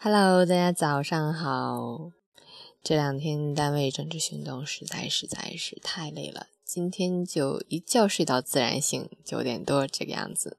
[0.00, 2.12] Hello，大家早上好。
[2.84, 10.56] 这两天单位政治行动实在实在是太累了，今天就一觉睡到自然醒，九点多这个样子。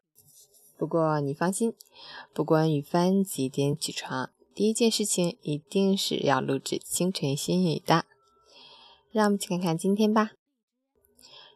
[0.78, 1.74] 不过你放心，
[2.34, 8.04] 不管雨帆几点起床，第一件事情一定是要录制清晨新语的。
[9.10, 10.32] 让我们去看看今天吧。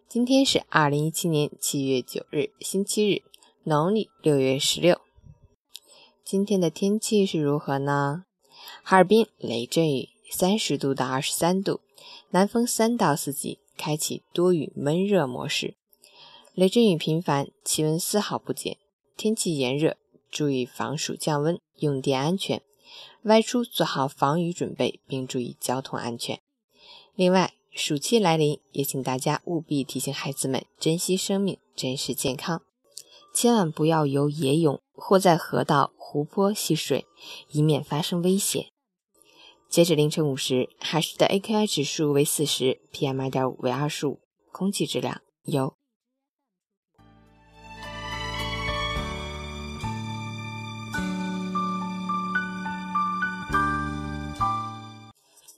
[0.07, 3.23] 今天是二零一七年七月九日，星期日，
[3.63, 5.01] 农历六月十六。
[6.25, 8.23] 今天的天气是如何呢？
[8.81, 11.81] 哈尔滨雷阵雨，三十度到二十三度，
[12.29, 15.75] 南风三到四级，开启多雨闷热模式。
[16.53, 18.77] 雷阵雨频繁，气温丝毫不减，
[19.17, 19.97] 天气炎热，
[20.31, 22.61] 注意防暑降温，用电安全，
[23.23, 26.39] 外出做好防雨准备，并注意交通安全。
[27.15, 32.61] 另外，暑期来临，也请大家务必提醒孩子们珍惜生命，珍视健康。
[33.33, 37.05] 千万不要游野泳或在河道、湖泊戏水，
[37.49, 38.67] 以免发生危险。
[39.67, 45.75] 截止凌晨五时，海市的 AQI 指数为四十，PM 二点五为二十五，空气质量优。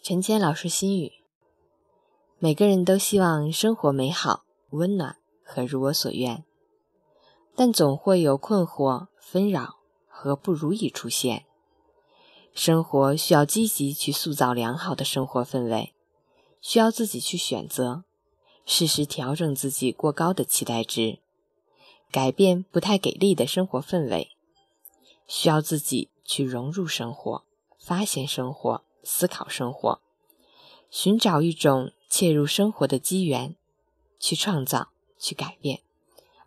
[0.02, 1.12] 陈谦老师心语：
[2.38, 6.46] 每个人都希望生活美好、温暖和如我所愿。
[7.56, 11.48] 但总会有困惑、纷扰和不如意出现。
[12.54, 15.96] 生活需要积极去塑造良好的生活氛围，
[16.62, 18.04] 需要自己去选择，
[18.68, 21.18] 适时调整自己过高的期待值，
[22.12, 24.30] 改变不太给力的生活氛围。
[25.28, 27.44] 需要自己去融入生活，
[27.80, 30.00] 发现生活，思考生活，
[30.92, 33.56] 寻找一种切入生活的机缘，
[34.20, 35.82] 去创造，去改变。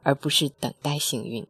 [0.05, 1.47] 而不是等待幸运。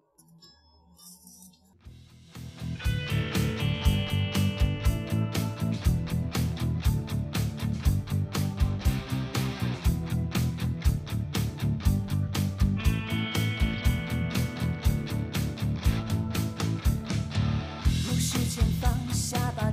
[18.81, 19.68] 放下吧。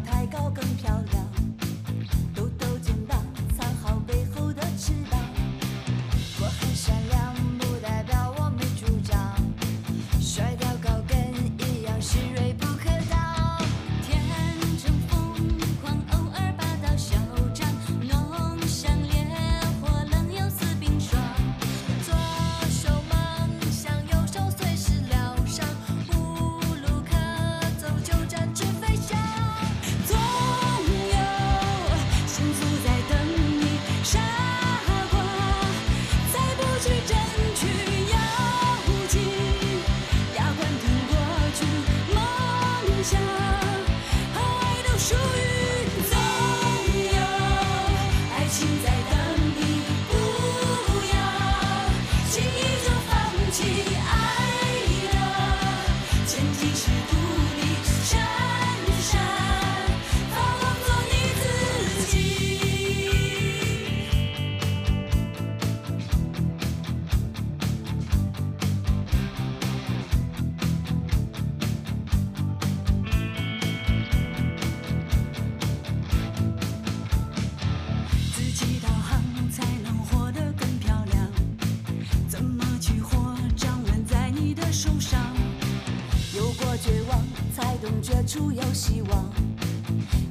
[88.25, 89.31] 处有希望，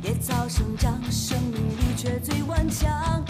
[0.03, 3.25] 野草生长，生命力却最顽强。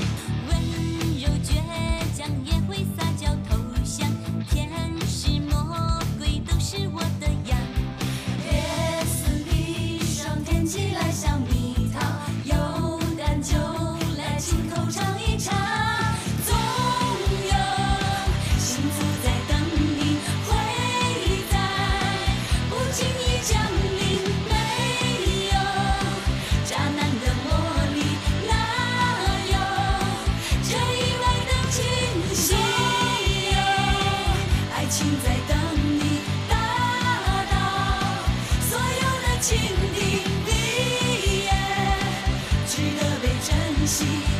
[43.94, 44.33] 情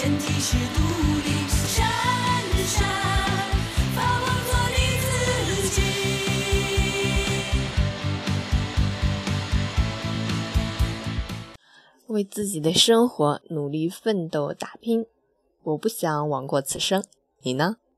[0.00, 0.80] 前提是独
[1.26, 1.28] 立，
[1.68, 1.84] 闪
[2.64, 2.88] 闪
[3.94, 5.04] 发光做你自
[5.68, 5.76] 己。
[12.06, 15.04] 为自己的生活努力奋斗打拼，
[15.64, 17.04] 我不想枉过此生。
[17.42, 17.76] 你呢？